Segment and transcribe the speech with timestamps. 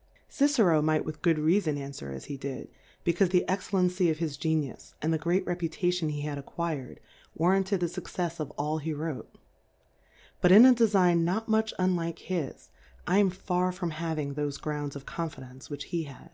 [0.00, 2.68] I Cicero anight with good Reafonanfwer \ as he didj
[3.04, 6.96] hecaufe the Excellency of his i Genius J a7id the great Refutation he had; acquv/^d^
[7.34, 9.36] warranted the Sue cefs of all he] wrote:
[10.40, 12.70] But in a Defign^ not much unlike \ his^
[13.06, 16.30] I am far from havingthofe Grounds i of Confidence which he had.